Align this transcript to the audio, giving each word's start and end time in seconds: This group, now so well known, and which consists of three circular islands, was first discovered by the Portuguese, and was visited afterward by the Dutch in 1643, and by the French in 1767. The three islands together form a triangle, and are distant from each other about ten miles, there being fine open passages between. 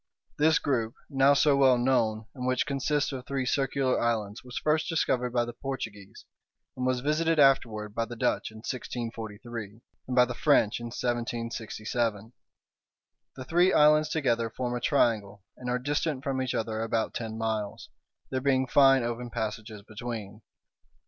This 0.39 0.57
group, 0.57 0.95
now 1.11 1.35
so 1.35 1.55
well 1.55 1.77
known, 1.77 2.25
and 2.33 2.47
which 2.47 2.65
consists 2.65 3.11
of 3.11 3.23
three 3.27 3.45
circular 3.45 4.01
islands, 4.01 4.43
was 4.43 4.57
first 4.57 4.89
discovered 4.89 5.29
by 5.29 5.45
the 5.45 5.53
Portuguese, 5.53 6.25
and 6.75 6.87
was 6.87 7.01
visited 7.01 7.37
afterward 7.37 7.93
by 7.93 8.05
the 8.05 8.15
Dutch 8.15 8.49
in 8.49 8.57
1643, 8.65 9.79
and 10.07 10.15
by 10.15 10.25
the 10.25 10.33
French 10.33 10.79
in 10.79 10.87
1767. 10.87 12.33
The 13.35 13.45
three 13.45 13.71
islands 13.73 14.09
together 14.09 14.49
form 14.49 14.73
a 14.75 14.81
triangle, 14.81 15.43
and 15.55 15.69
are 15.69 15.77
distant 15.77 16.23
from 16.23 16.41
each 16.41 16.55
other 16.55 16.81
about 16.81 17.13
ten 17.13 17.37
miles, 17.37 17.91
there 18.31 18.41
being 18.41 18.65
fine 18.65 19.03
open 19.03 19.29
passages 19.29 19.83
between. 19.83 20.41